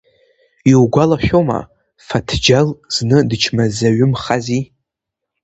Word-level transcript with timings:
Иугәалашәома, 0.71 1.59
Фаҭџьал 2.05 2.67
зны 2.95 3.17
дычмазаҩымхази? 3.29 4.63